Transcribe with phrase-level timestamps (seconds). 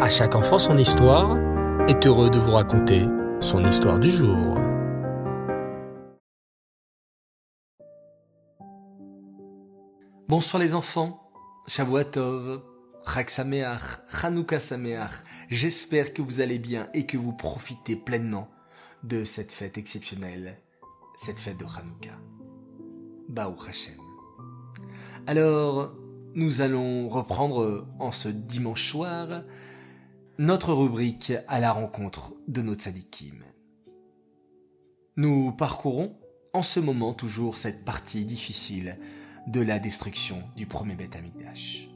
[0.00, 1.38] À chaque enfant son histoire
[1.88, 3.06] est heureux de vous raconter
[3.40, 4.58] son histoire du jour.
[10.26, 11.30] Bonsoir les enfants,
[11.68, 12.60] Shavuatov,
[13.06, 13.80] Chag Sameach,
[14.58, 15.10] Sameach.
[15.48, 18.48] J'espère que vous allez bien et que vous profitez pleinement
[19.04, 20.58] de cette fête exceptionnelle,
[21.16, 22.18] cette fête de Hanouka.
[23.28, 23.94] Baou Hashem.
[25.28, 25.92] Alors,
[26.34, 29.44] nous allons reprendre en ce dimanche soir
[30.38, 33.44] notre rubrique à la rencontre de nos tzadikim.
[35.16, 36.16] Nous parcourons
[36.52, 38.98] en ce moment toujours cette partie difficile
[39.46, 41.88] de la destruction du premier Beth Amikdash.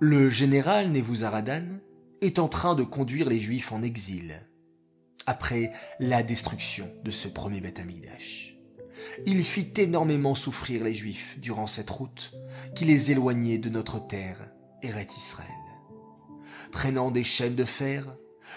[0.00, 1.78] Le général Nebuzaradan
[2.22, 4.40] est en train de conduire les Juifs en exil
[5.26, 8.56] après la destruction de ce premier Beth Amikdash.
[9.26, 12.32] Il fit énormément souffrir les Juifs durant cette route
[12.74, 14.50] qui les éloignait de notre terre,
[14.82, 15.61] Eret Israël.
[16.72, 18.06] Traînant des chaînes de fer,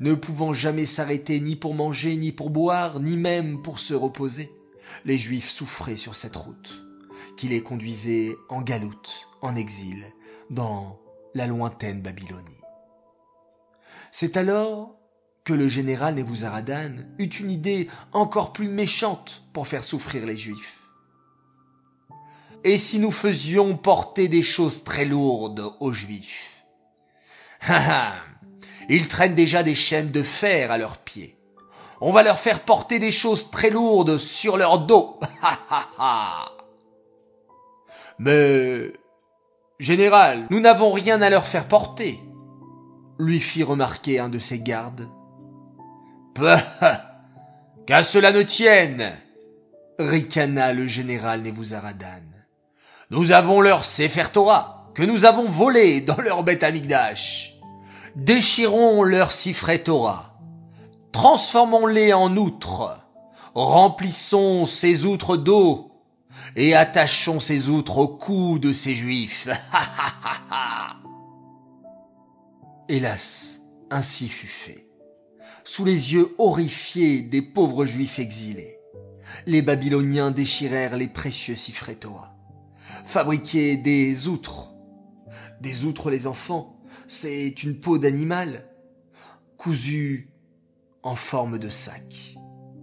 [0.00, 4.50] ne pouvant jamais s'arrêter ni pour manger, ni pour boire, ni même pour se reposer,
[5.04, 6.84] les Juifs souffraient sur cette route,
[7.36, 10.06] qui les conduisait en galoute, en exil,
[10.50, 11.00] dans
[11.34, 12.62] la lointaine Babylonie.
[14.12, 14.96] C'est alors
[15.44, 20.82] que le général Nebuzaradan eut une idée encore plus méchante pour faire souffrir les Juifs.
[22.64, 26.55] Et si nous faisions porter des choses très lourdes aux Juifs?
[28.88, 31.36] Ils traînent déjà des chaînes de fer à leurs pieds.
[32.00, 35.18] On va leur faire porter des choses très lourdes sur leur dos.
[38.18, 38.92] Mais,
[39.78, 42.20] général, nous n'avons rien à leur faire porter,
[43.18, 45.08] lui fit remarquer un de ses gardes.
[47.86, 49.12] Qu'à cela ne tienne,
[49.98, 52.22] ricana le général Nebuzaradan.
[53.10, 57.58] Nous avons leur Sefer Torah, que nous avons volé dans leur bête amigdash.
[58.14, 60.40] Déchirons leur Sifret Torah.
[61.12, 62.98] Transformons-les en outres.
[63.54, 65.90] Remplissons ces outres d'eau
[66.56, 69.48] et attachons ces outres au cou de ces juifs.
[72.88, 73.60] Hélas,
[73.90, 74.86] ainsi fut fait.
[75.62, 78.78] Sous les yeux horrifiés des pauvres juifs exilés,
[79.44, 82.34] les Babyloniens déchirèrent les précieux Sifret Torah,
[83.04, 84.72] fabriquaient des outres.
[85.60, 86.76] Des outres les enfants,
[87.08, 88.68] c'est une peau d'animal
[89.56, 90.30] cousue
[91.02, 92.36] en forme de sac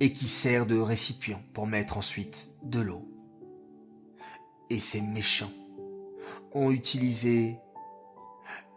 [0.00, 3.08] et qui sert de récipient pour mettre ensuite de l'eau.
[4.68, 5.52] Et ces méchants
[6.52, 7.58] ont utilisé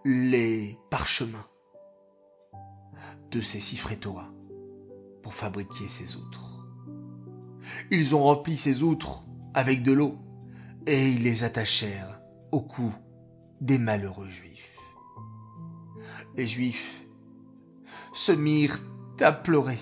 [0.06, 1.48] les parchemins
[3.32, 4.32] de ces Sifretora
[5.22, 6.66] pour fabriquer ces outres.
[7.92, 10.18] Ils ont rempli ces outres avec de l'eau
[10.86, 12.94] et ils les attachèrent au cou
[13.62, 14.50] des malheureux juifs
[16.36, 17.06] les Juifs
[18.14, 18.80] se mirent
[19.20, 19.80] à pleurer,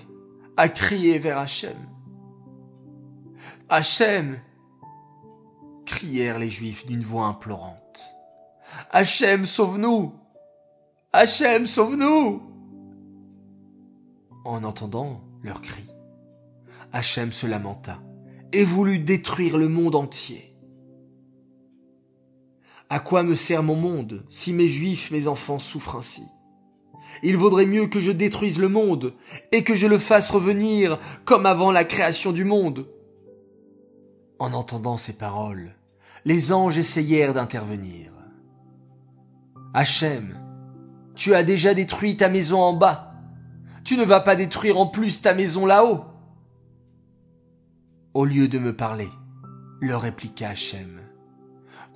[0.56, 1.76] à crier vers Hachem.
[3.68, 4.40] Hachem
[5.86, 8.02] crièrent les Juifs d'une voix implorante.
[8.90, 10.12] Hachem, sauve-nous
[11.12, 12.42] Hachem, sauve-nous
[14.44, 15.88] En entendant leurs cris,
[16.92, 18.00] Hachem se lamenta
[18.52, 20.47] et voulut détruire le monde entier.
[22.90, 26.24] À quoi me sert mon monde si mes juifs, mes enfants souffrent ainsi?
[27.22, 29.14] Il vaudrait mieux que je détruise le monde
[29.52, 32.88] et que je le fasse revenir comme avant la création du monde.
[34.38, 35.74] En entendant ces paroles,
[36.24, 38.12] les anges essayèrent d'intervenir.
[39.74, 40.38] Hachem,
[41.14, 43.14] tu as déjà détruit ta maison en bas.
[43.84, 46.04] Tu ne vas pas détruire en plus ta maison là-haut.
[48.14, 49.08] Au lieu de me parler,
[49.80, 51.00] leur répliqua Hachem,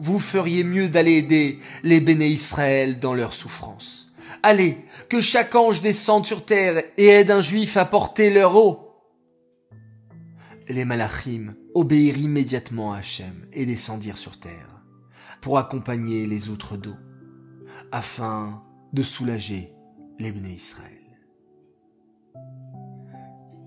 [0.03, 4.13] vous feriez mieux d'aller aider les béné Israël dans leur souffrance.
[4.43, 8.99] Allez, que chaque ange descende sur terre et aide un juif à porter leur eau.
[10.69, 14.83] Les malachim obéirent immédiatement à Hachem et descendirent sur terre
[15.41, 16.97] pour accompagner les autres d'eau,
[17.93, 19.73] afin de soulager
[20.19, 20.99] les Israël.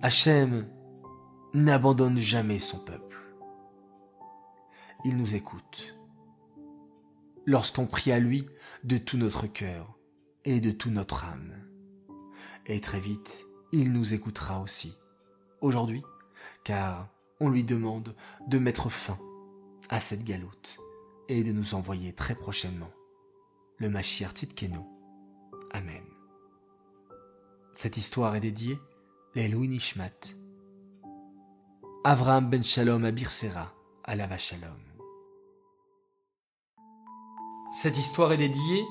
[0.02, 0.68] Hachem
[1.54, 3.18] n'abandonne jamais son peuple.
[5.06, 5.96] Il nous écoute.
[7.45, 8.47] Lorsqu'on prie à lui
[8.83, 9.95] de tout notre cœur,
[10.45, 11.53] et de toute notre âme.
[12.68, 14.97] Et très vite, il nous écoutera aussi.
[15.62, 16.03] Aujourd'hui,
[16.63, 17.09] car
[17.39, 18.15] on lui demande
[18.47, 19.19] de mettre fin
[19.89, 20.77] à cette galoute
[21.27, 22.92] et de nous envoyer très prochainement
[23.77, 24.80] le Mashiach Tzidkenu.
[25.71, 26.03] Amen.
[27.74, 28.77] Cette histoire est dédiée
[29.36, 29.81] à Louis
[32.06, 34.94] Avraham ben Shalom à Birsera, à la Shalom.
[37.75, 38.88] Cette histoire est dédiée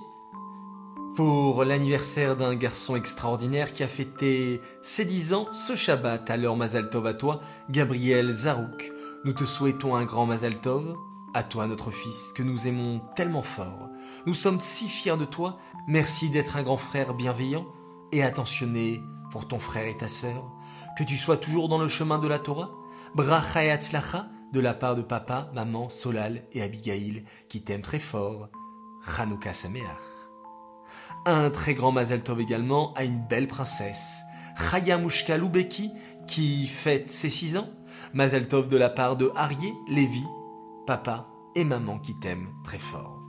[1.17, 6.29] pour l'anniversaire d'un garçon extraordinaire qui a fêté ses dix ans ce Shabbat.
[6.29, 7.41] Alors Mazal Tov à toi,
[7.71, 8.93] Gabriel Zarouk.
[9.25, 10.99] Nous te souhaitons un grand Mazal Tov,
[11.33, 13.89] à toi notre fils que nous aimons tellement fort.
[14.27, 15.57] Nous sommes si fiers de toi.
[15.89, 17.65] Merci d'être un grand frère bienveillant
[18.13, 20.53] et attentionné pour ton frère et ta sœur.
[20.99, 22.73] Que tu sois toujours dans le chemin de la Torah.
[23.15, 27.99] Bracha et Atzlacha de la part de papa, maman, Solal et Abigail qui t'aiment très
[27.99, 28.51] fort.
[29.05, 29.85] Chanukah Sameach.
[31.27, 34.23] Un très grand Mazel Tov également à une belle princesse,
[34.57, 35.91] Chaya Mushka Lubeki,
[36.27, 37.69] qui fête ses six ans.
[38.13, 40.25] Mazel Tov de la part de Arié, Lévi,
[40.87, 43.21] papa et maman qui t'aiment très fort.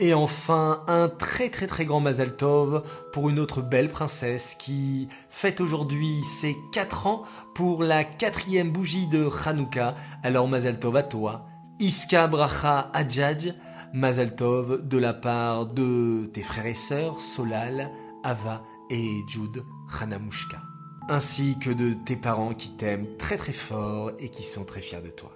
[0.00, 2.82] Et enfin, un très très très grand Mazel Tov
[3.12, 7.22] pour une autre belle princesse qui fête aujourd'hui ses quatre ans
[7.54, 9.94] pour la quatrième bougie de Hanouka.
[10.24, 11.46] Alors Mazel Tov à toi,
[11.78, 13.54] Iska Bracha Adjadj,
[13.94, 17.92] Mazel Tov de la part de tes frères et sœurs Solal,
[18.24, 19.64] Ava et Jude
[20.00, 20.60] Hanamushka,
[21.08, 25.00] ainsi que de tes parents qui t'aiment très très fort et qui sont très fiers
[25.00, 25.30] de toi.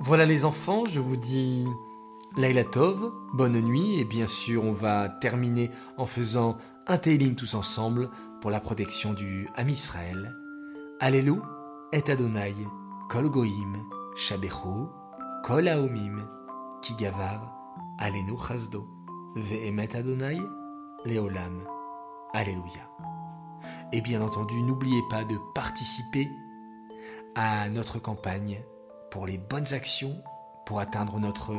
[0.00, 1.64] Voilà les enfants, je vous dis
[2.36, 6.56] Laila Tov, bonne nuit et bien sûr on va terminer en faisant
[6.88, 8.10] un Télim tous ensemble
[8.40, 10.34] pour la protection du Ham Israël.
[10.98, 11.34] Allélu
[11.92, 12.56] et Adonai,
[13.08, 13.84] Kol Goïm,
[14.16, 14.88] Shabechu,
[15.44, 16.35] Kol Aomim,
[16.86, 17.52] Kigavar,
[17.98, 18.36] Alenu
[19.92, 20.38] Adonai,
[21.04, 21.64] Leolam.
[22.32, 22.88] Alléluia.
[23.92, 26.30] Et bien entendu, n'oubliez pas de participer
[27.34, 28.62] à notre campagne
[29.10, 30.22] pour les bonnes actions
[30.64, 31.54] pour atteindre notre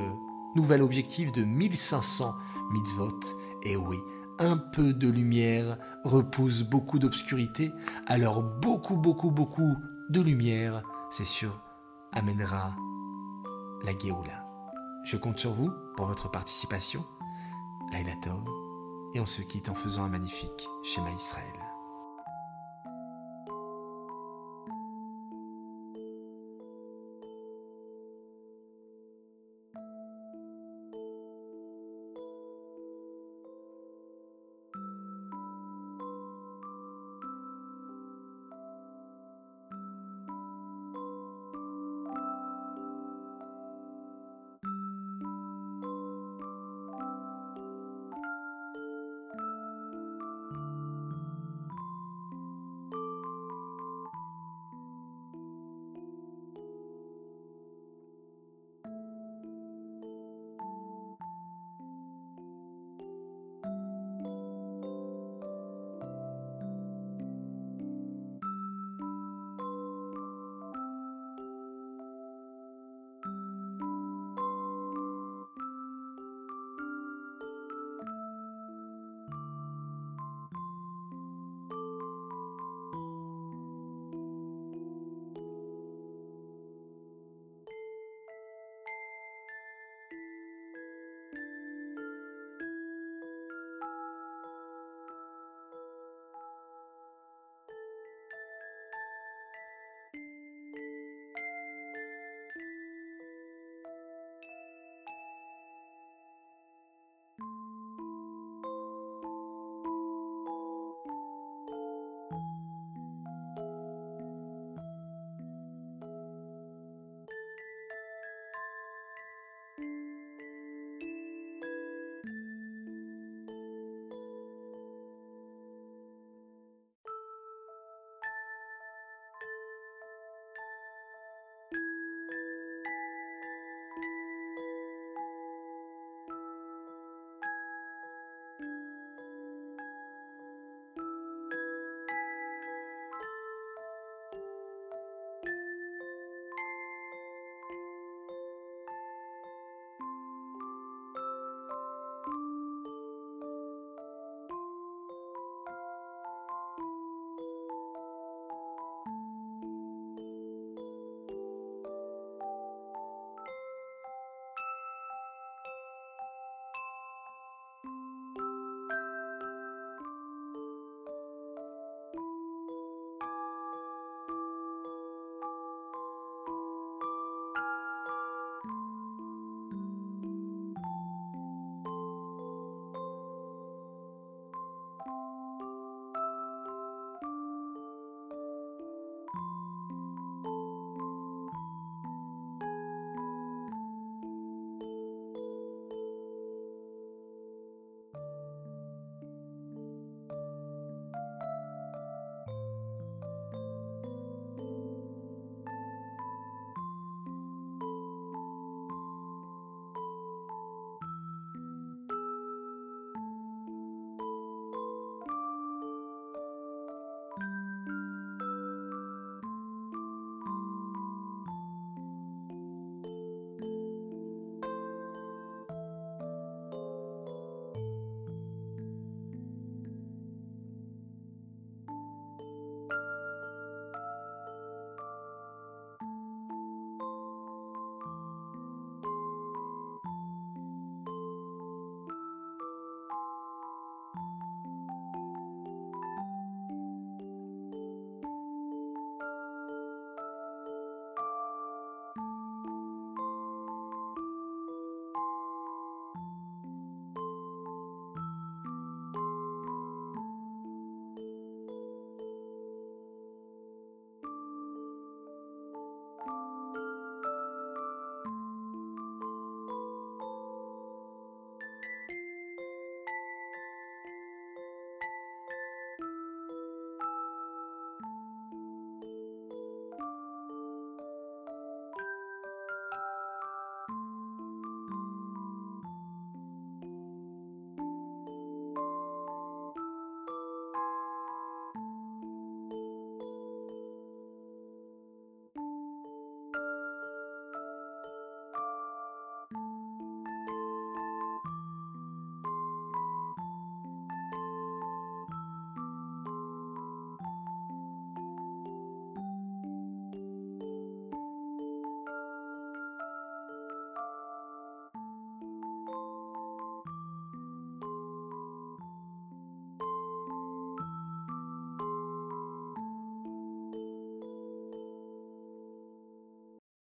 [0.56, 2.34] nouvel objectif de 1500
[2.72, 3.20] mitzvot.
[3.64, 3.98] Et oui,
[4.40, 7.74] un peu de lumière repousse beaucoup d'obscurité,
[8.06, 9.76] alors beaucoup, beaucoup, beaucoup
[10.10, 11.60] de lumière, c'est sûr,
[12.14, 12.78] amènera
[13.84, 14.47] la Géoula.
[15.08, 17.06] Je compte sur vous pour votre participation.
[17.94, 18.12] Laila
[19.14, 21.57] et on se quitte en faisant un magnifique schéma Israël.